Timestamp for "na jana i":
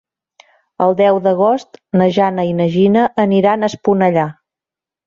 2.01-2.57